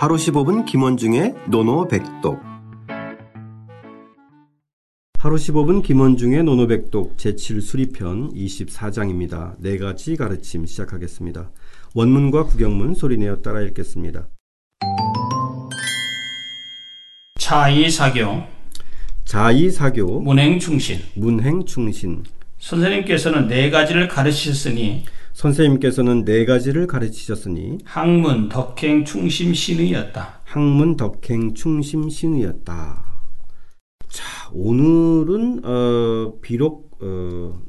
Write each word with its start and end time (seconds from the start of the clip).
하루 0.00 0.14
15분 0.14 0.64
김원중의 0.64 1.34
노노백독 1.48 2.40
하루 5.18 5.34
15분 5.34 5.82
김원중의 5.82 6.44
노노백독 6.44 7.16
제7수리편 7.16 8.32
24장입니다. 8.32 9.56
네 9.58 9.76
가지 9.76 10.14
가르침 10.14 10.66
시작하겠습니다. 10.66 11.50
원문과 11.96 12.44
구경문 12.44 12.94
소리내어 12.94 13.42
따라 13.42 13.60
읽겠습니다. 13.62 14.28
자의사교, 17.40 18.44
자의사교, 19.24 20.20
문행충신. 20.20 21.00
문행충신. 21.16 22.22
선생님께서는 22.60 23.48
네 23.48 23.70
가지를 23.70 24.06
가르치셨으니 24.06 25.06
선생님께서는 25.42 26.24
네 26.24 26.44
가지를 26.44 26.88
가르치셨으니 26.88 27.78
학문, 27.84 28.48
덕행, 28.48 29.04
충심, 29.04 29.54
신의였다. 29.54 30.40
학문, 30.42 30.96
덕행, 30.96 31.54
충심, 31.54 32.08
신의였다. 32.08 33.04
자, 34.08 34.50
오늘은 34.52 35.64
어, 35.64 36.34
비록 36.42 36.98
어, 37.00 37.62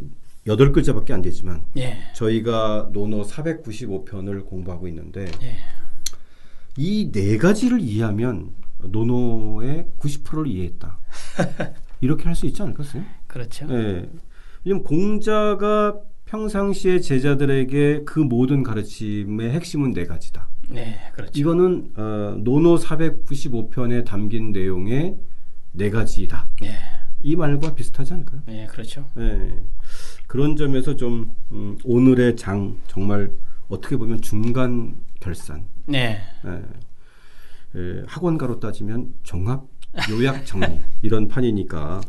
8글자밖에 0.47 1.11
안 1.11 1.21
되지만 1.21 1.61
예, 1.77 1.97
저희가 2.15 2.89
노노 2.91 3.21
495편을 3.21 4.45
공부하고 4.47 4.87
있는데 4.87 5.25
예. 5.43 5.57
이네 6.75 7.37
가지를 7.37 7.81
이해하면 7.81 8.49
노노의 8.79 9.89
90%를 9.99 10.47
이해했다. 10.47 10.97
이렇게 12.01 12.23
할 12.23 12.33
수 12.33 12.47
있지 12.47 12.63
않을까요? 12.63 12.87
그렇죠. 13.27 13.67
예. 13.69 14.09
왜냐면 14.65 14.83
공자가 14.83 15.99
평상시에 16.29 16.99
제자들에게 16.99 18.03
그 18.05 18.19
모든 18.19 18.61
가르침의 18.61 19.49
핵심은 19.49 19.93
네 19.93 20.05
가지다. 20.05 20.47
네, 20.69 20.95
그렇죠. 21.13 21.31
이거는 21.33 21.91
어, 21.95 22.35
노노 22.37 22.75
495편에 22.77 24.05
담긴 24.05 24.51
내용의 24.51 25.17
네 25.71 25.89
가지다. 25.89 26.47
예, 26.63 26.75
이 27.23 27.35
말과 27.35 27.73
비슷하지 27.73 28.13
않을까요? 28.13 28.41
예, 28.49 28.67
그렇죠. 28.67 29.07
예. 29.17 29.59
그런 30.27 30.55
점에서 30.55 30.95
좀 30.95 31.33
음, 31.51 31.75
오늘의 31.83 32.35
장 32.35 32.77
정말 32.85 33.31
어떻게 33.67 33.97
보면 33.97 34.21
중간 34.21 34.97
결산. 35.19 35.65
네, 35.87 36.19
예. 36.45 36.61
예, 37.75 38.03
학원가로 38.05 38.59
따지면 38.59 39.15
종합 39.23 39.65
요약 40.11 40.45
정리 40.45 40.79
이런 41.01 41.27
판이니까 41.27 42.01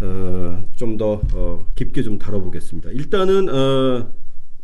어, 0.00 0.64
좀더 0.74 1.20
어, 1.34 1.66
깊게 1.74 2.02
좀 2.02 2.18
다뤄보겠습니다. 2.18 2.90
일단은 2.90 3.48
어, 3.48 4.12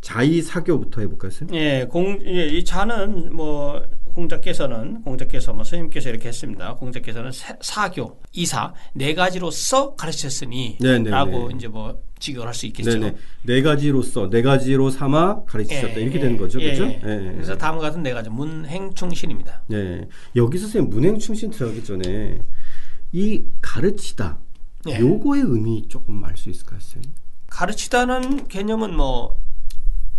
자의 0.01 0.41
사교부터 0.43 1.01
해볼까요? 1.03 1.31
쌤? 1.31 1.49
예, 1.53 1.87
공, 1.89 2.19
예, 2.25 2.47
이 2.47 2.65
자는 2.65 3.35
뭐 3.35 3.83
공자께서는 4.15 5.03
공자께서 5.03 5.53
뭐 5.53 5.63
스님께서 5.63 6.09
이렇게 6.11 6.29
했습니다. 6.29 6.75
공자께서는 6.75 7.31
사- 7.33 7.57
사교, 7.61 8.19
이사 8.33 8.75
네 8.93 9.15
가지로서 9.15 9.95
가르쳤으니 9.95 10.79
네네네. 10.81 11.11
라고 11.11 11.51
이제 11.51 11.69
뭐 11.69 12.01
직역할 12.19 12.53
수 12.53 12.67
있겠죠. 12.67 12.91
네네 12.91 13.15
네 13.45 13.63
가지로서 13.63 14.29
네 14.29 14.43
가지로 14.43 14.91
삼아 14.91 15.45
가르치셨다 15.45 15.97
예, 15.99 16.03
이렇게 16.03 16.19
예, 16.19 16.23
되는 16.23 16.37
거죠, 16.37 16.61
예, 16.61 16.75
그렇죠? 16.75 16.85
예. 16.93 17.33
그래서 17.35 17.57
다음과 17.57 17.83
같은 17.83 18.03
네 18.03 18.13
가지 18.13 18.29
문행충신입니다. 18.31 19.63
네. 19.69 20.09
여기서 20.35 20.63
선생님 20.67 20.91
문행충신 20.91 21.51
들어가기 21.51 21.85
전에 21.85 22.41
이 23.13 23.45
가르치다 23.61 24.39
예. 24.89 24.99
요거의 24.99 25.43
의미 25.43 25.87
조금 25.89 26.25
알 26.25 26.37
수 26.37 26.49
있을까요, 26.51 26.81
쌤? 26.81 27.03
가르치다는 27.49 28.49
개념은 28.49 28.97
뭐 28.97 29.37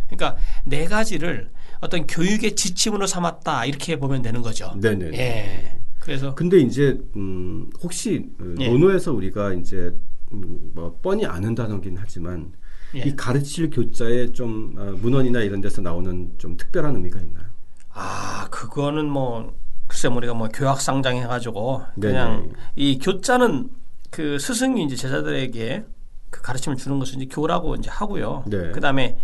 그러니까 0.08 0.38
네 0.66 0.86
가지를 0.86 1.50
어떤 1.80 2.06
교육의 2.06 2.56
지침으로 2.56 3.08
삼았다 3.08 3.66
이렇게 3.66 3.98
보면 3.98 4.22
되는 4.22 4.42
거죠. 4.42 4.74
네네. 4.80 5.18
예. 5.18 5.78
그래서 6.00 6.36
근데 6.36 6.60
이제 6.60 7.00
음, 7.16 7.70
혹시 7.82 8.30
어, 8.40 8.54
예. 8.60 8.68
논어에서 8.70 9.14
우리가 9.14 9.54
이제 9.54 9.96
음, 10.34 10.72
뭐 10.74 10.98
뻔히 11.02 11.26
아는 11.26 11.56
단어긴 11.56 11.96
하지만 11.98 12.52
예. 12.96 13.00
이 13.00 13.16
가르칠 13.16 13.70
교자에 13.70 14.32
좀 14.34 14.76
어, 14.78 14.92
문헌이나 15.02 15.40
이런 15.42 15.62
데서 15.62 15.82
나오는 15.82 16.34
좀 16.38 16.58
특별한 16.58 16.96
의미가 16.96 17.20
있나요? 17.22 17.46
아 17.94 18.48
그거는 18.52 19.10
뭐 19.10 19.54
글쎄 19.88 20.08
우리가 20.08 20.34
뭐 20.34 20.50
교학 20.50 20.82
상장 20.82 21.16
해가지고 21.18 21.84
네네. 21.96 22.14
그냥 22.14 22.54
이 22.76 23.00
교자는 23.00 23.70
그 24.12 24.38
스승이 24.38 24.84
이제 24.84 24.96
제자들에게 24.96 25.86
그 26.30 26.42
가르침을 26.42 26.78
주는 26.78 27.00
것을 27.00 27.16
이제 27.16 27.26
교라고 27.34 27.76
이제 27.76 27.90
하고요. 27.90 28.44
네. 28.46 28.72
그 28.72 28.80
다음에 28.80 29.18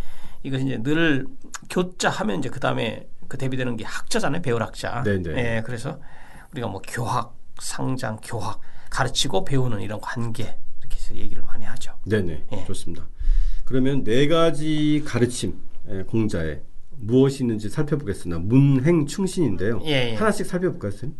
이것이 0.43 0.65
이제 0.65 0.81
늘 0.81 1.27
교자 1.69 2.09
하면 2.09 2.39
이제 2.39 2.49
그 2.49 2.59
다음에 2.59 3.07
그 3.27 3.37
대비되는 3.37 3.75
게 3.75 3.83
학자잖아요, 3.83 4.41
배울 4.41 4.63
학자. 4.63 5.03
네 5.03 5.21
네. 5.21 5.57
예, 5.57 5.61
그래서 5.65 5.99
우리가 6.51 6.67
뭐 6.67 6.81
교학, 6.87 7.35
상장, 7.59 8.17
교학 8.23 8.61
가르치고 8.89 9.43
배우는 9.43 9.81
이런 9.81 9.99
관계 9.99 10.57
이렇게 10.79 10.95
해서 10.95 11.15
얘기를 11.15 11.43
많이 11.43 11.65
하죠. 11.65 11.93
네 12.05 12.21
네. 12.21 12.45
예. 12.53 12.65
좋습니다. 12.65 13.05
그러면 13.65 14.05
네 14.05 14.27
가지 14.29 15.03
가르침 15.05 15.59
예, 15.89 16.03
공자에 16.03 16.61
무엇이 16.91 17.43
있는지 17.43 17.69
살펴보겠습니다. 17.69 18.39
문행 18.39 19.05
충신인데요. 19.05 19.81
예, 19.85 20.11
예. 20.11 20.15
하나씩 20.15 20.45
살펴볼까요, 20.45 20.91
쌤? 20.91 21.13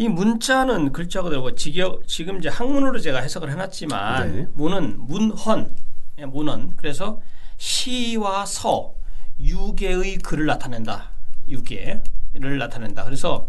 이 0.00 0.08
문자는 0.08 0.92
글자 0.92 1.22
그대로 1.22 1.54
직역 1.56 2.06
지금 2.06 2.38
이제 2.38 2.48
한문으로 2.48 3.00
제가 3.00 3.18
해석을 3.18 3.50
해놨지만 3.50 4.32
네. 4.32 4.46
문은 4.54 5.06
문헌, 5.06 5.74
예, 6.18 6.24
문헌. 6.24 6.74
그래서 6.76 7.20
시와 7.56 8.46
서 8.46 8.94
유계의 9.40 10.18
글을 10.18 10.46
나타낸다. 10.46 11.10
유계를 11.48 12.58
나타낸다. 12.58 13.04
그래서 13.04 13.48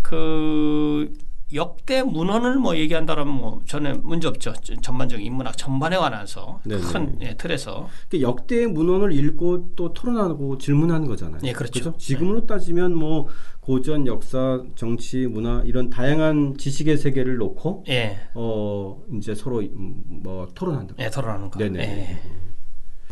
그 0.00 1.12
역대 1.54 2.02
문헌을 2.02 2.56
뭐 2.56 2.76
얘기한다면 2.76 3.28
뭐 3.28 3.60
저는 3.66 4.02
문제 4.04 4.28
없죠. 4.28 4.52
전반적인 4.54 5.24
인문학 5.24 5.56
전반에 5.56 5.96
관해서 5.96 6.60
네네. 6.64 6.80
큰 6.82 7.18
예, 7.20 7.34
틀에서 7.36 7.88
그 8.08 8.20
역대 8.20 8.66
문헌을 8.66 9.12
읽고 9.12 9.70
또 9.76 9.92
토론하고 9.92 10.58
질문하는 10.58 11.06
거잖아요. 11.06 11.40
예, 11.44 11.52
그렇죠. 11.52 11.72
그죠? 11.72 11.94
지금으로 11.98 12.46
따지면 12.46 12.94
뭐 12.94 13.28
고전, 13.60 14.06
역사, 14.06 14.62
정치, 14.74 15.26
문화 15.26 15.62
이런 15.64 15.88
다양한 15.90 16.56
지식의 16.58 16.96
세계를 16.96 17.36
놓고 17.36 17.84
예, 17.88 18.18
어 18.34 19.00
이제 19.16 19.34
서로 19.34 19.60
음, 19.60 20.02
뭐 20.22 20.48
토론한다. 20.54 20.94
예 20.98 21.10
토론하는 21.10 21.50
거. 21.50 21.58
네네. 21.58 21.78
예. 21.80 22.18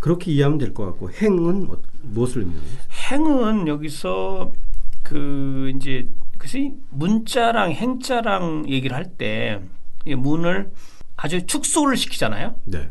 그렇게 0.01 0.33
이해하면 0.33 0.59
될 0.59 0.73
것 0.73 0.87
같고 0.87 1.11
행은 1.11 1.69
어, 1.71 1.77
무엇을 2.03 2.43
의미하나요? 2.43 2.69
행은 3.13 3.69
여기서 3.69 4.53
그 5.03 5.71
이제 5.77 6.09
글쎄 6.41 6.73
문자랑 6.91 7.73
행자랑 7.73 8.65
얘기를 8.69 8.97
할 8.97 9.17
때 9.19 9.61
문을 10.07 10.73
아주 11.17 11.47
축소를 11.47 11.99
시키잖아요. 11.99 12.57
네. 12.65 12.89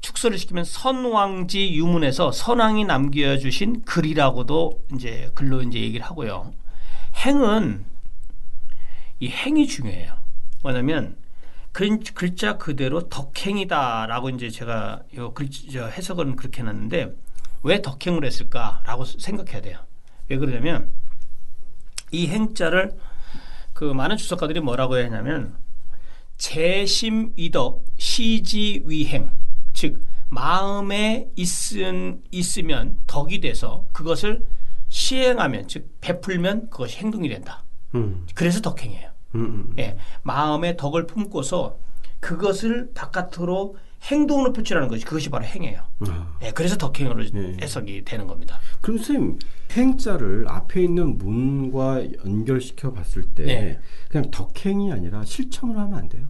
축소를 0.00 0.38
시키면 0.38 0.64
선왕지 0.64 1.74
유문에서 1.74 2.30
선왕이 2.30 2.84
남겨주신 2.84 3.82
글이라고도 3.84 4.84
이제 4.94 5.30
글로 5.34 5.62
이제 5.62 5.80
얘기를 5.80 6.06
하고요. 6.06 6.52
행은 7.26 7.84
이 9.18 9.28
행이 9.28 9.66
중요해요. 9.66 10.16
뭐냐면 10.62 11.16
글, 11.72 11.98
글자 12.14 12.56
그대로 12.58 13.08
덕행이다라고 13.08 14.30
이제 14.30 14.50
제가 14.50 15.02
요 15.16 15.34
글자 15.34 15.86
해석은 15.86 16.36
그렇게 16.36 16.60
해놨는데 16.60 17.12
왜 17.64 17.82
덕행을 17.82 18.24
했을까라고 18.24 19.04
생각해야 19.04 19.60
돼요. 19.62 19.78
왜 20.28 20.36
그러냐면 20.36 20.92
이 22.14 22.28
행자를 22.28 22.92
그 23.72 23.84
많은 23.84 24.16
주석가들이 24.16 24.60
뭐라고 24.60 24.96
했냐면 24.96 25.56
재심이덕 26.36 27.84
시지위행 27.98 29.32
즉 29.72 30.00
마음에 30.28 31.28
있은 31.36 32.22
있으면 32.30 32.98
덕이 33.06 33.40
돼서 33.40 33.86
그것을 33.92 34.46
시행하면 34.88 35.66
즉 35.66 35.88
베풀면 36.00 36.70
그것이 36.70 36.98
행동이 36.98 37.28
된다. 37.28 37.64
음. 37.94 38.26
그래서 38.34 38.60
덕행이에요. 38.60 39.10
음, 39.34 39.40
음. 39.40 39.74
예, 39.78 39.96
마음의 40.22 40.76
덕을 40.76 41.06
품고서 41.06 41.78
그것을 42.20 42.92
바깥으로 42.94 43.76
행동으로 44.04 44.52
표출하는 44.52 44.88
것이 44.88 45.04
그것이 45.04 45.30
바로 45.30 45.44
행이에요. 45.44 45.80
아. 46.08 46.38
예, 46.42 46.50
그래서 46.50 46.76
덕행으로 46.76 47.24
네. 47.32 47.56
해석이 47.60 48.04
되는 48.04 48.26
겁니다. 48.26 48.60
그럼 48.80 48.98
선생님 48.98 49.38
행자를 49.72 50.46
앞에 50.48 50.82
있는 50.82 51.16
문과 51.18 52.02
연결시켜 52.24 52.92
봤을 52.92 53.22
때 53.22 53.44
네. 53.44 53.78
그냥 54.08 54.30
덕행이 54.30 54.92
아니라 54.92 55.24
실천을 55.24 55.78
하면 55.78 55.98
안 55.98 56.08
돼요? 56.08 56.26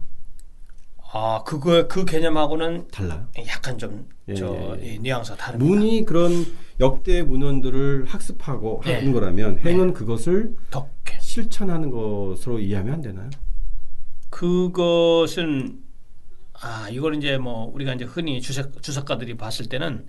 아, 1.11 1.43
그거 1.45 1.87
그 1.87 2.03
개념하고는 2.03 2.87
달라요? 2.89 3.27
약간 3.47 3.77
좀 3.77 4.07
예, 4.27 4.33
저 4.33 4.77
예, 4.81 4.93
예, 4.93 4.97
뉘앙스가 4.97 5.37
다릅니다. 5.37 5.73
문이 5.73 6.03
그런 6.05 6.31
역대 6.79 7.21
문헌들을 7.23 8.05
학습하고 8.05 8.81
네. 8.85 8.95
하는 8.95 9.13
거라면 9.13 9.59
행은 9.59 9.93
그것을 9.93 10.55
덕행. 10.71 11.19
실천하는 11.21 11.89
것으로 11.89 12.59
이해하면 12.59 12.93
안 12.95 13.01
되나요? 13.01 13.29
그것은 14.29 15.84
아 16.61 16.87
이걸 16.89 17.15
이제 17.15 17.37
뭐 17.37 17.71
우리가 17.73 17.93
이제 17.93 18.05
흔히 18.05 18.41
주석 18.41 18.81
주석가들이 18.81 19.35
봤을 19.35 19.67
때는 19.67 20.07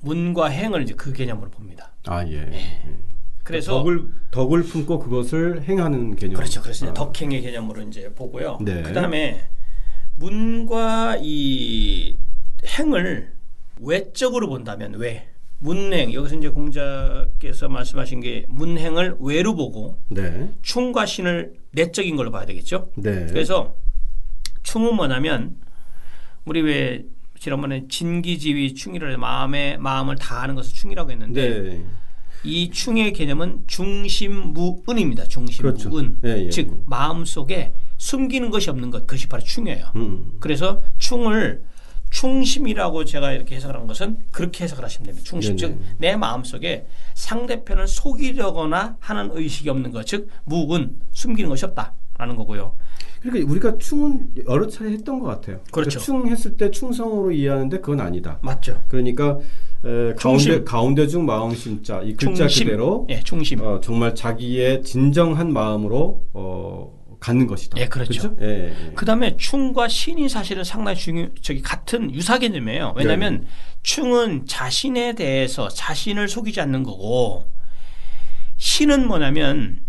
문과 0.00 0.46
행을 0.48 0.82
이제 0.82 0.94
그 0.94 1.12
개념으로 1.12 1.50
봅니다. 1.50 1.92
아 2.06 2.24
예. 2.26 2.50
예. 2.52 2.98
그래서 3.42 3.72
덕을 3.72 4.08
덕을 4.30 4.62
품고 4.62 4.98
그것을 4.98 5.62
행하는 5.62 6.16
개념. 6.16 6.34
그렇죠. 6.34 6.60
이제 6.70 6.86
아. 6.86 6.94
덕행의 6.94 7.40
개념으로 7.42 7.82
이제 7.82 8.12
보고요. 8.14 8.58
네. 8.60 8.82
그 8.82 8.92
다음에 8.92 9.48
문과 10.16 11.16
이 11.20 12.14
행을 12.66 13.32
외적으로 13.80 14.48
본다면 14.48 14.94
왜 14.94 15.28
문행 15.60 16.12
여기서 16.12 16.36
이제 16.36 16.48
공자께서 16.48 17.68
말씀하신 17.68 18.20
게 18.20 18.44
문행을 18.48 19.16
외로 19.20 19.54
보고 19.56 19.98
네. 20.08 20.50
충과 20.62 21.06
신을 21.06 21.54
내적인 21.72 22.16
걸로 22.16 22.30
봐야 22.30 22.44
되겠죠. 22.46 22.90
네. 22.96 23.26
그래서 23.26 23.74
충은 24.68 24.96
뭐냐면 24.96 25.56
우리 26.44 26.60
왜 26.60 27.02
지난번에 27.38 27.86
진기지위 27.88 28.74
충이라 28.74 29.16
마음에 29.16 29.78
마음을 29.78 30.16
다하는 30.16 30.54
것을 30.56 30.74
충이라고 30.74 31.10
했는데 31.10 31.60
네. 31.62 31.84
이 32.44 32.70
충의 32.70 33.14
개념은 33.14 33.64
중심무은입니다. 33.66 35.24
중심무은. 35.24 35.74
그렇죠. 35.74 35.90
예, 36.24 36.44
예. 36.44 36.50
즉 36.50 36.82
마음 36.84 37.24
속에 37.24 37.72
숨기는 37.96 38.50
것이 38.50 38.68
없는 38.68 38.90
것 38.90 39.06
그것이 39.06 39.26
바로 39.26 39.42
충이에요. 39.42 39.90
음. 39.96 40.32
그래서 40.38 40.82
충을 40.98 41.64
충심이라고 42.10 43.06
제가 43.06 43.32
이렇게 43.32 43.56
해석한 43.56 43.86
것은 43.86 44.18
그렇게 44.32 44.64
해석을 44.64 44.84
하시면 44.84 45.06
됩니다. 45.06 45.26
충심 45.26 45.56
네네. 45.56 45.78
즉내 45.98 46.16
마음 46.16 46.44
속에 46.44 46.86
상대편을 47.14 47.88
속이려거나 47.88 48.98
하는 49.00 49.30
의식이 49.32 49.70
없는 49.70 49.92
것, 49.92 50.06
즉 50.06 50.28
무은 50.44 51.00
숨기는 51.12 51.48
것이 51.48 51.64
없다 51.64 51.94
라는 52.18 52.36
거고요. 52.36 52.74
그러니까 53.20 53.50
우리가 53.50 53.78
충은 53.78 54.30
여러 54.48 54.66
차례 54.68 54.90
했던 54.90 55.18
것 55.18 55.26
같아요. 55.26 55.60
그렇죠. 55.70 55.98
그러니까 55.98 56.00
충 56.00 56.28
했을 56.28 56.56
때 56.56 56.70
충성으로 56.70 57.32
이해하는데 57.32 57.80
그건 57.80 58.00
아니다. 58.00 58.38
맞죠? 58.42 58.82
그러니까 58.88 59.38
에, 59.84 60.14
가운데. 60.14 60.64
가운데 60.64 61.06
중 61.06 61.26
마음 61.26 61.54
심자 61.54 62.02
이 62.02 62.14
글자 62.14 62.46
충심. 62.46 62.66
그대로 62.66 63.06
예, 63.10 63.20
충심. 63.20 63.60
어, 63.60 63.80
정말 63.80 64.14
자기의 64.14 64.82
진정한 64.82 65.52
마음으로 65.52 66.24
어, 66.32 66.98
갖는 67.20 67.46
것이다. 67.46 67.78
예, 67.80 67.86
그렇죠. 67.86 68.34
그렇죠? 68.34 68.36
예, 68.42 68.68
예. 68.68 68.92
그다음에 68.94 69.36
충과 69.36 69.88
신이 69.88 70.28
사실은 70.28 70.64
상당히 70.64 70.98
중요 70.98 71.28
저기 71.42 71.62
같은 71.62 72.14
유사 72.14 72.38
개념이에요. 72.38 72.94
왜냐하면 72.96 73.40
네. 73.40 73.46
충은 73.82 74.46
자신에 74.46 75.14
대해서 75.14 75.68
자신을 75.68 76.28
속이지 76.28 76.60
않는 76.60 76.82
거고 76.82 77.44
신은 78.56 79.06
뭐냐면 79.06 79.80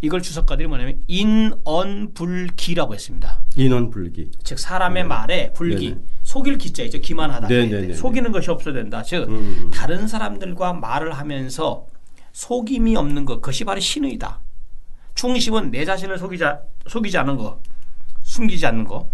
이걸 0.00 0.22
주석가들이 0.22 0.68
뭐냐면 0.68 1.02
인언불기라고 1.08 2.94
했습니다. 2.94 3.42
인원 3.56 3.90
불기. 3.90 4.30
즉 4.44 4.58
사람의 4.58 5.04
말에 5.04 5.52
불기 5.52 5.90
네네. 5.90 6.00
속일 6.22 6.58
기자이죠. 6.58 6.98
기만하다. 6.98 7.48
네네네. 7.48 7.94
속이는 7.94 8.30
것이 8.30 8.50
없어야 8.50 8.74
된다. 8.74 9.02
즉 9.02 9.28
음. 9.28 9.70
다른 9.74 10.06
사람들과 10.06 10.74
말을 10.74 11.12
하면서 11.12 11.86
속임이 12.32 12.96
없는 12.96 13.24
것 13.24 13.36
그것이 13.36 13.64
바로 13.64 13.80
신의다. 13.80 14.40
충심은 15.14 15.72
내 15.72 15.84
자신을 15.84 16.16
속이지 16.18 16.44
속이지 16.86 17.18
않는 17.18 17.36
거, 17.36 17.60
숨기지 18.22 18.64
않는 18.66 18.84
거. 18.84 19.10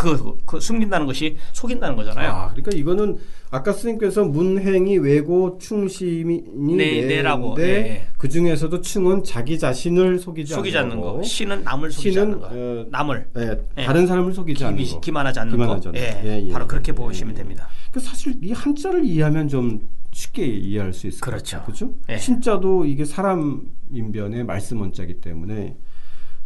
그, 0.00 0.38
그 0.46 0.60
숨긴다는 0.60 1.06
것이 1.06 1.36
속인다는 1.52 1.96
거잖아요. 1.96 2.30
아, 2.30 2.48
그러니까 2.48 2.70
이거는 2.74 3.18
아까 3.50 3.72
스님께서 3.72 4.24
문행이 4.24 4.98
외고 4.98 5.58
충심이 5.58 6.42
네, 6.76 7.04
내라고. 7.06 7.54
내인데 7.56 7.82
네. 7.82 8.06
그 8.16 8.28
중에서도 8.28 8.80
충은 8.80 9.24
자기 9.24 9.58
자신을 9.58 10.18
속이지, 10.18 10.54
속이지 10.54 10.78
않는 10.78 11.00
거. 11.00 11.22
신은 11.22 11.64
남을 11.64 11.90
속이지 11.90 12.12
신은 12.12 12.26
않는 12.26 12.40
거. 12.40 12.48
어, 12.50 12.86
남을 12.90 13.28
예, 13.36 13.58
예. 13.78 13.84
다른 13.84 14.06
사람을 14.06 14.32
속이지 14.32 14.64
않는 14.64 14.84
거. 14.84 15.00
기만하지 15.00 15.40
않는 15.40 15.52
기만하지 15.52 15.88
거. 15.88 15.98
예, 15.98 16.10
거. 16.10 16.28
예, 16.28 16.46
예, 16.46 16.52
바로 16.52 16.66
그렇게 16.66 16.90
예, 16.90 16.94
보시면 16.94 17.34
예. 17.34 17.38
됩니다. 17.38 17.68
그 17.92 18.00
사실 18.00 18.36
이 18.42 18.52
한자를 18.52 19.04
이해하면 19.04 19.48
좀 19.48 19.80
쉽게 20.12 20.46
이해할 20.46 20.92
수 20.92 21.06
있을 21.06 21.20
그렇죠. 21.20 21.58
것 21.58 21.66
같아요. 21.66 21.66
그렇죠? 21.66 21.94
예. 22.08 22.18
신자도 22.18 22.84
이게 22.84 23.04
사람 23.04 23.68
인변의 23.92 24.44
말씀 24.44 24.80
원자이기 24.80 25.20
때문에 25.20 25.76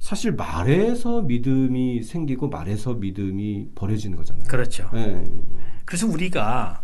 사실 0.05 0.33
말에서 0.33 1.23
믿음이 1.23 2.03
생기고 2.03 2.51
말에서 2.51 2.93
믿음이 2.93 3.69
버려지는 3.75 4.19
거잖아요. 4.19 4.45
그렇죠. 4.49 4.91
예. 4.95 5.25
그래서 5.87 6.07
우리가 6.07 6.83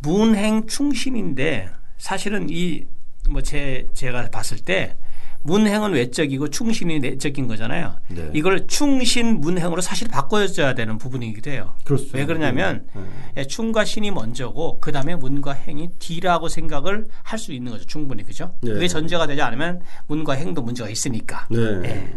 문행 0.00 0.66
충심인데 0.66 1.68
사실은 1.98 2.48
이 2.48 2.86
뭐 3.28 3.42
제 3.42 3.86
제가 3.92 4.30
봤을 4.30 4.58
때 4.58 4.96
문행은 5.44 5.92
외적이고 5.92 6.48
충신이 6.48 6.98
내적인 7.00 7.46
거잖아요. 7.46 7.94
네. 8.08 8.30
이걸 8.32 8.66
충신 8.66 9.40
문행으로 9.40 9.80
사실 9.82 10.08
바꿔줘야 10.08 10.74
되는 10.74 10.96
부분이기도 10.98 11.50
해요. 11.50 11.74
그렇습니다. 11.84 12.18
왜 12.18 12.24
그러냐면 12.26 12.86
예. 12.96 13.42
예, 13.42 13.44
충과 13.44 13.84
신이 13.84 14.10
먼저고 14.12 14.80
그 14.80 14.92
다음에 14.92 15.14
문과 15.14 15.52
행이 15.52 15.90
뒤라고 15.98 16.48
생각을 16.48 17.06
할 17.22 17.38
수 17.38 17.52
있는 17.52 17.70
거죠. 17.72 17.84
충분히 17.84 18.22
그죠? 18.24 18.54
네. 18.62 18.72
그게 18.72 18.88
전제가 18.88 19.26
되지 19.26 19.42
않으면 19.42 19.82
문과 20.08 20.32
행도 20.32 20.62
문제가 20.62 20.88
있으니까. 20.88 21.46
네. 21.50 22.14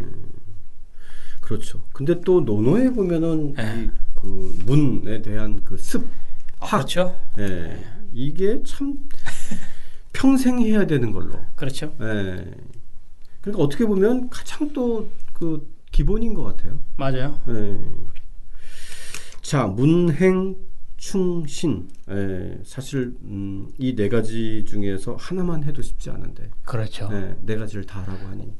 예. 1.46 1.48
그렇죠. 1.48 1.82
근데 1.92 2.20
또 2.22 2.40
논어에 2.40 2.90
보면은 2.90 3.54
예. 3.58 3.90
이그 4.16 4.62
문에 4.66 5.22
대한 5.22 5.62
그 5.64 5.76
습, 5.78 6.06
아, 6.58 6.66
학, 6.66 6.76
그렇죠. 6.78 7.16
예. 7.38 7.78
이게 8.12 8.62
참 8.64 8.94
평생 10.12 10.58
해야 10.60 10.86
되는 10.86 11.12
걸로. 11.12 11.38
그렇죠. 11.54 11.94
예. 12.00 12.50
그러니까 13.40 13.62
어떻게 13.62 13.84
보면 13.86 14.28
가장 14.30 14.72
또 14.72 15.08
그 15.32 15.70
기본인 15.92 16.32
것 16.32 16.44
같아요. 16.44 16.78
맞아요. 16.96 17.38
예. 17.48 17.78
자, 19.42 19.66
문행, 19.66 20.56
충신. 20.96 21.88
예. 22.08 22.58
사실 22.64 23.14
음, 23.22 23.68
이 23.78 23.94
네 23.94 24.08
가지 24.08 24.64
중에서 24.66 25.14
하나만 25.18 25.62
해도 25.64 25.82
쉽지 25.82 26.08
않은데 26.08 26.48
그렇죠. 26.64 27.10
예, 27.12 27.36
네 27.42 27.56
가지를 27.56 27.84
다 27.84 28.00
하라고 28.02 28.26
하니. 28.28 28.50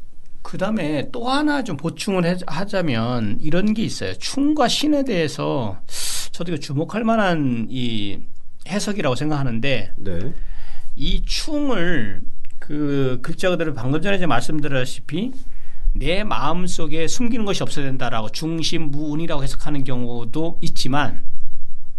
그 0.46 0.58
다음에 0.58 1.08
또 1.10 1.28
하나 1.28 1.64
좀 1.64 1.76
보충을 1.76 2.25
해- 2.25 2.37
하자면 2.46 3.38
이런 3.40 3.75
게 3.75 3.82
있어요. 3.82 4.14
충과 4.14 4.69
신에 4.69 5.02
대해서 5.02 5.81
저도 6.31 6.56
주목할 6.58 7.02
만한 7.02 7.66
이 7.69 8.20
해석이라고 8.69 9.16
생각하는데 9.16 9.93
네. 9.96 10.19
이 10.94 11.20
충을 11.26 12.20
그 12.60 13.19
글자 13.22 13.50
그대로 13.50 13.75
방금 13.75 14.00
전에 14.00 14.19
제가 14.19 14.28
말씀드렸다시피 14.28 15.32
내 15.94 16.22
마음 16.22 16.69
속에 16.69 17.08
숨기는 17.08 17.44
것이 17.44 17.64
없어야 17.64 17.84
된다라고 17.87 18.28
중심 18.28 18.92
무운이라고 18.92 19.42
해석하는 19.42 19.82
경우도 19.82 20.60
있지만 20.62 21.25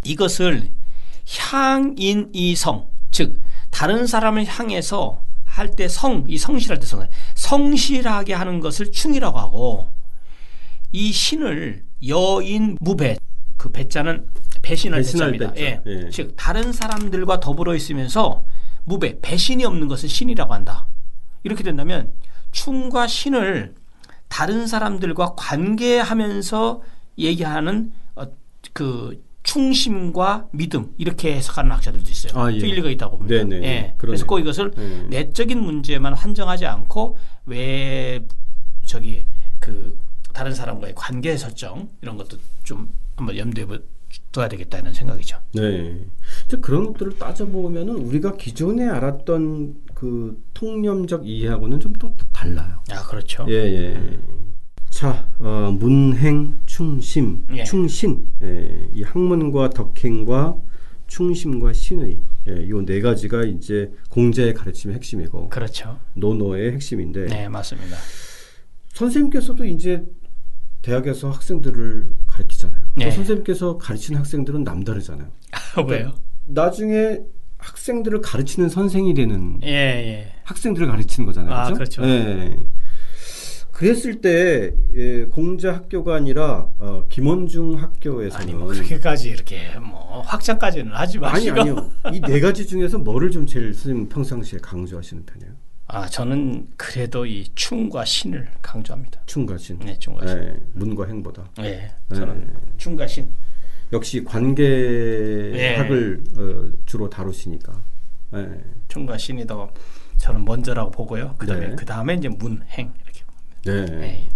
이것을 0.06 0.70
향인이성 1.28 2.88
즉 3.12 3.42
다른 3.72 4.08
사람을 4.08 4.46
향해서 4.46 5.22
할 5.58 5.76
때 5.76 5.86
성 5.86 6.24
이 6.28 6.38
성실할 6.38 6.80
때 6.80 6.86
성, 6.86 7.08
성실하게 7.36 8.34
하는 8.34 8.60
것을 8.60 8.92
충이라고 8.92 9.40
하고 9.40 9.90
이 10.92 11.12
신을 11.12 11.84
여인 12.08 12.78
무배 12.80 13.18
그 13.58 13.72
배자는 13.72 14.28
배신할 14.62 15.02
배신할 15.02 15.32
배자입니다. 15.32 15.54
배자. 15.54 15.66
예. 15.66 15.82
예. 16.06 16.10
즉 16.12 16.34
다른 16.38 16.72
사람들과 16.72 17.40
더불어 17.40 17.76
있으면서 17.76 18.44
무배 18.84 19.20
배신이 19.22 19.66
없는 19.66 19.88
것을 19.88 20.08
신이라고 20.10 20.54
한다. 20.54 20.88
이렇게 21.44 21.64
된다면 21.64 22.14
충과 22.52 23.08
신을 23.08 23.74
다른 24.28 24.68
사람들과 24.68 25.36
관계하면서 25.36 26.82
얘기하는 27.18 27.92
어, 28.16 28.26
그 28.74 29.24
충심과 29.48 30.50
믿음 30.52 30.94
이렇게 30.98 31.34
해석하는 31.36 31.72
학자들도 31.72 32.12
있어요. 32.12 32.34
아, 32.40 32.52
예. 32.52 32.60
또 32.60 32.66
일리가 32.66 32.90
있다고 32.90 33.18
봅니다. 33.18 33.44
네네. 33.44 33.56
예. 33.56 33.60
그러네요. 33.62 33.94
그래서 33.98 34.26
꼭 34.26 34.40
이것을 34.40 34.74
예. 34.78 35.04
내적인 35.10 35.58
문제만 35.60 36.14
한정하지 36.14 36.66
않고 36.66 37.18
왜 37.46 38.26
저기 38.86 39.26
그 39.60 39.98
다른 40.34 40.54
사람과의 40.54 40.94
관계 40.96 41.38
설정 41.38 41.90
이런 42.02 42.18
것도 42.18 42.38
좀 42.64 42.90
한번 43.16 43.38
염두에 43.38 43.66
둬야 44.34 44.50
되겠다는 44.50 44.94
생각이죠. 44.94 45.38
네. 45.54 45.98
이제 46.46 46.58
그런 46.58 46.86
것들을 46.88 47.18
따져보면은 47.18 47.96
우리가 47.96 48.36
기존에 48.36 48.86
알았던 48.88 49.76
그 49.94 50.44
통념적 50.54 51.26
이해하고는 51.26 51.80
좀 51.80 51.94
또 52.00 52.14
달라요. 52.34 52.84
아 52.92 53.02
그렇죠. 53.04 53.46
예, 53.48 53.54
예. 53.54 54.20
자, 54.90 55.28
어, 55.40 55.76
문행, 55.78 56.58
충심, 56.78 57.44
예. 57.56 57.64
충신. 57.64 58.28
예, 58.44 58.88
이 58.94 59.02
학문과 59.02 59.72
덕행과 59.72 60.58
충심과 61.08 61.74
신의. 61.74 62.22
예, 62.48 62.70
요네 62.70 63.02
가지가 63.02 63.46
이제 63.46 63.92
공자의 64.12 64.54
가르침의 64.54 64.96
핵심이고 64.98 65.50
그렇죠. 65.50 65.98
노노의 66.14 66.74
핵심인데 66.74 67.26
네 67.26 67.50
맞습니다. 67.50 67.98
선생님께서도 68.90 69.66
이제 69.66 70.06
대학에서 70.84 71.32
학생들을 71.32 72.10
가르치잖아요. 72.28 72.84
그 72.94 73.00
네. 73.00 73.10
선생님께서 73.10 73.80
가르치는 73.80 74.20
학생들은 74.20 74.64
남다르잖아요. 74.64 75.32
왜요? 75.90 76.14
나중에 76.46 77.22
학생들을 77.58 78.22
가르치는 78.22 78.70
선생이 78.70 79.16
되는 79.16 79.60
예 79.64 79.68
예. 79.68 80.32
학생들을 80.44 80.88
가르치는 80.88 81.26
거잖아요. 81.26 81.54
아, 81.54 81.74
그렇죠? 81.74 82.04
그렇죠. 82.04 82.04
예. 82.04 82.56
그랬을 83.78 84.22
때 84.22 84.74
예, 84.96 85.26
공자 85.26 85.72
학교가 85.76 86.16
아니라 86.16 86.68
어, 86.80 87.06
김원중 87.10 87.76
학교에서는 87.80 88.44
아니 88.44 88.54
뭐 88.56 88.70
그렇게까지 88.70 89.30
이렇게 89.30 89.78
뭐 89.78 90.22
확장까지는 90.22 90.92
하지 90.94 91.20
아니 91.20 91.52
마시고 91.52 91.62
아니요. 91.62 91.92
이 92.12 92.20
네 92.22 92.40
가지 92.40 92.66
중에서 92.66 92.98
뭐를 92.98 93.30
좀 93.30 93.46
제일 93.46 93.72
선생님 93.76 94.10
평상시에 94.10 94.58
강조하시는 94.64 95.24
편이에요? 95.28 95.52
아 95.90 96.08
저는 96.08 96.70
그래도 96.76 97.28
이 97.28 97.46
충과 97.54 98.04
신을 98.04 98.48
강조합니다. 98.64 99.22
충과 99.28 99.60
신. 99.60 99.78
네, 99.78 99.96
충과 100.00 100.26
신. 100.26 100.38
예, 100.40 100.56
문과 100.74 101.06
행보다. 101.06 101.48
네, 101.60 101.92
저는 102.10 102.52
충과 102.78 103.06
신. 103.06 103.30
역시 103.94 104.24
관계학을 104.24 106.24
어, 106.36 106.72
주로 106.88 107.08
다루시니까. 107.10 107.80
예. 108.34 108.48
충과 108.88 109.20
신이 109.20 109.46
더 109.46 109.70
저는 110.18 110.44
먼저라고 110.46 110.90
보고요. 110.92 111.36
그다음에 111.38 111.68
네. 111.68 111.76
그 111.78 111.86
다음에 111.86 112.16
이제 112.16 112.28
문행. 112.28 112.92
네. 113.68 113.86
네. 113.86 114.30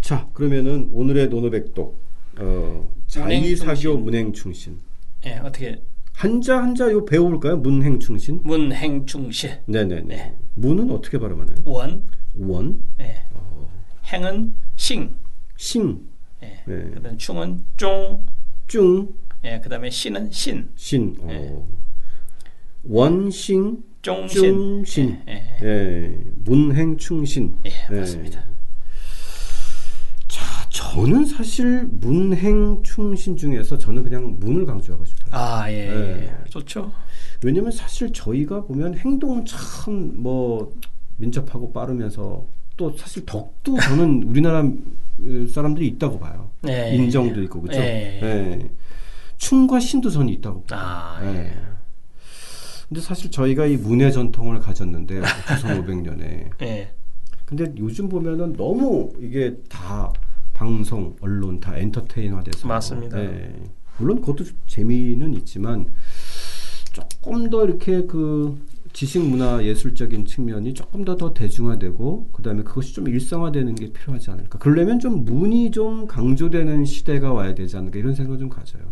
자, 0.00 0.28
그러면은 0.32 0.90
오늘의 0.92 1.28
노노백독 1.28 2.02
어, 2.40 2.92
자이사교 3.06 3.98
문행충신. 3.98 4.80
네, 5.22 5.38
어떻게 5.38 5.80
한자 6.14 6.60
한자 6.60 6.90
요 6.90 7.04
배워볼까요? 7.04 7.58
문행충신. 7.58 8.40
문행충실 8.42 9.62
네네네. 9.66 10.02
네. 10.02 10.36
문은 10.54 10.90
어떻게 10.90 11.16
발음하나요? 11.16 11.58
원, 11.64 12.08
원, 12.34 12.82
네. 12.98 13.22
행은 14.12 14.52
싱, 14.74 15.14
싱, 15.56 16.08
네. 16.40 16.60
네. 16.66 16.90
그다음 16.90 17.16
충은 17.18 17.64
쫑, 17.76 18.26
중, 18.66 19.14
네. 19.42 19.60
그다음에 19.60 19.90
신은 19.90 20.32
신, 20.32 20.70
신. 20.74 21.16
어. 21.20 21.26
네. 21.28 21.56
원싱, 22.82 23.84
쫑신. 24.06 24.40
중신. 24.84 25.18
네. 25.26 25.58
예, 25.62 26.18
문행 26.44 26.96
충신. 26.96 27.56
예, 27.66 27.70
예. 27.90 27.98
맞습니다. 27.98 28.40
자, 30.28 30.68
저는 30.70 31.24
사실 31.24 31.88
문행 31.90 32.82
충신 32.84 33.36
중에서 33.36 33.76
저는 33.76 34.04
그냥 34.04 34.36
문을 34.38 34.64
강조하고 34.64 35.04
싶어요. 35.04 35.30
아, 35.32 35.70
예, 35.70 35.86
네. 35.90 36.30
예. 36.44 36.50
좋죠. 36.50 36.92
왜냐면 37.42 37.72
사실 37.72 38.12
저희가 38.12 38.62
보면 38.64 38.96
행동은 38.96 39.44
참 39.44 40.12
뭐 40.16 40.72
민첩하고 41.16 41.72
빠르면서 41.72 42.46
또 42.76 42.94
사실 42.96 43.24
덕도 43.26 43.78
저는 43.80 44.22
우리나라 44.28 44.60
어, 44.60 45.46
사람들이 45.52 45.86
있다고 45.88 46.18
봐요. 46.20 46.50
네. 46.62 46.94
인정도 46.94 47.42
있고 47.42 47.60
그죠? 47.62 47.78
네. 47.80 48.20
예. 48.22 48.70
충과 49.38 49.80
신도 49.80 50.10
저는 50.10 50.28
있다고 50.28 50.62
봐요. 50.64 50.78
아, 50.80 51.20
예. 51.24 51.52
예. 52.86 52.88
근데 52.88 53.00
사실 53.00 53.30
저희가 53.30 53.66
이 53.66 53.76
문의 53.76 54.12
전통을 54.12 54.60
가졌는데 54.60 55.20
조선 55.48 55.84
500년에 55.84 56.50
예. 56.62 56.92
근데 57.44 57.72
요즘 57.78 58.08
보면은 58.08 58.52
너무 58.54 59.12
이게 59.20 59.56
다 59.68 60.12
방송, 60.54 61.14
언론 61.20 61.60
다 61.60 61.76
엔터테인화돼서 61.76 62.66
맞습니다. 62.66 63.20
예. 63.22 63.52
물론 63.98 64.20
그것도 64.20 64.44
재미는 64.66 65.34
있지만 65.34 65.86
조금 66.92 67.50
더 67.50 67.64
이렇게 67.64 68.04
그 68.06 68.58
지식 68.92 69.22
문화 69.22 69.62
예술적인 69.62 70.24
측면이 70.24 70.72
조금 70.72 71.04
더 71.04 71.16
더 71.16 71.34
대중화되고 71.34 72.28
그다음에 72.32 72.62
그것이 72.62 72.94
좀 72.94 73.08
일상화되는 73.08 73.74
게 73.74 73.92
필요하지 73.92 74.30
않을까. 74.30 74.58
그러려면 74.58 74.98
좀 75.00 75.24
문이 75.24 75.70
좀 75.70 76.06
강조되는 76.06 76.84
시대가 76.86 77.32
와야 77.32 77.54
되지 77.54 77.76
않을까 77.76 77.98
이런 77.98 78.14
생각을 78.14 78.38
좀 78.38 78.48
가져요. 78.48 78.82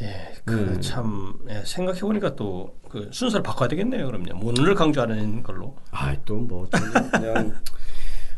예, 0.00 0.06
네. 0.06 0.34
그참 0.44 1.38
예, 1.48 1.62
생각해 1.64 2.00
보니까 2.00 2.34
또 2.36 2.74
그 2.94 3.08
순서를 3.10 3.42
바꿔야 3.42 3.68
되겠네요. 3.68 4.06
그럼요. 4.06 4.36
문을 4.38 4.76
강조하는 4.76 5.42
걸로. 5.42 5.74
아, 5.90 6.14
또뭐 6.24 6.68
저는 6.70 7.10
그냥 7.10 7.52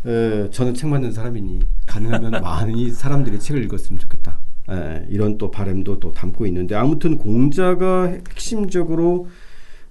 에, 0.07 0.49
저는 0.49 0.73
책 0.73 0.89
만든 0.89 1.13
사람이니 1.13 1.61
가능하면 1.85 2.31
많이 2.41 2.91
사람들이 2.91 3.39
책을 3.39 3.63
읽었으면 3.65 3.99
좋겠다. 3.99 4.41
에, 4.71 5.05
이런 5.11 5.37
또 5.37 5.51
바람도 5.51 6.01
또 6.01 6.11
담고 6.11 6.47
있는데 6.47 6.75
아무튼 6.75 7.19
공자가 7.19 8.07
핵심적으로 8.07 9.29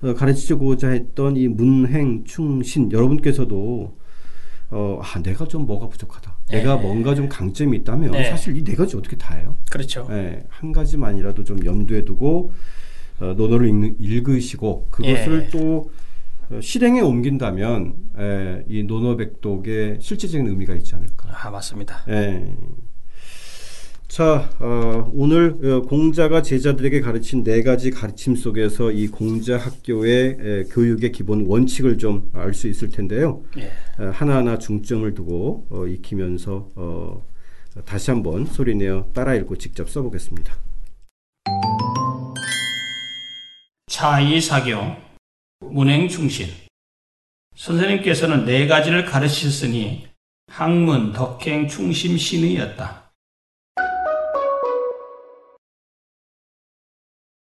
어, 0.02 0.16
가르치고자 0.16 0.90
했던 0.90 1.38
이 1.38 1.48
문행 1.48 2.24
충신 2.24 2.92
여러분께서도 2.92 3.96
어, 4.72 5.00
아, 5.02 5.22
내가 5.22 5.46
좀 5.48 5.66
뭐가 5.66 5.88
부족하다. 5.88 6.36
내가 6.50 6.76
네. 6.76 6.82
뭔가 6.82 7.14
좀 7.16 7.30
강점이 7.30 7.78
있다면 7.78 8.12
네. 8.12 8.30
사실 8.30 8.58
이 8.58 8.64
네 8.64 8.76
가지 8.76 8.98
어떻게 8.98 9.16
다 9.16 9.36
해요? 9.36 9.58
그렇죠. 9.70 10.08
예, 10.12 10.44
한 10.50 10.72
가지만이라도 10.72 11.44
좀 11.44 11.64
염두에 11.66 12.04
두고 12.04 12.52
어, 13.20 13.34
논어를 13.38 13.68
읽는, 13.70 13.96
읽으시고 14.00 14.88
그것을 14.92 15.44
예. 15.44 15.50
또 15.50 15.92
어, 16.50 16.60
실행에 16.62 17.02
옮긴다면 17.02 17.94
예, 18.20 18.66
이 18.68 18.84
논어백독에 18.84 20.00
실질적인 20.02 20.48
의미가 20.48 20.76
있지 20.76 20.96
않을까. 20.96 21.30
아, 21.32 21.50
맞습니다. 21.50 22.04
예. 22.10 22.56
자, 24.08 24.50
어, 24.60 25.10
오늘 25.14 25.56
어, 25.66 25.82
공자가 25.82 26.42
제자들에게 26.42 27.02
가르친 27.02 27.44
네 27.44 27.64
가지 27.64 27.90
가르침 27.92 28.36
속에서 28.36 28.92
이 28.92 29.08
공자 29.08 29.58
학교의 29.58 30.38
에, 30.40 30.64
교육의 30.66 31.12
기본 31.12 31.46
원칙을 31.48 31.98
좀 31.98 32.30
알 32.34 32.54
수 32.54 32.68
있을 32.68 32.90
텐데요. 32.90 33.44
예. 33.58 33.72
어, 34.02 34.12
하나하나 34.14 34.58
중점을 34.58 35.12
두고 35.16 35.68
어, 35.70 35.88
익히면서 35.88 36.70
어, 36.76 37.26
다시 37.86 38.12
한번 38.12 38.46
소리내어 38.46 39.10
따라 39.14 39.34
읽고 39.36 39.58
직접 39.58 39.90
써보겠습니다. 39.90 40.56
차이사교, 43.88 44.78
문행충신. 45.62 46.48
선생님께서는 47.56 48.46
네 48.46 48.68
가지를 48.68 49.06
가르치셨으니 49.06 50.08
학문, 50.48 51.12
덕행, 51.12 51.68
충심, 51.68 52.18
신의였다. 52.18 53.05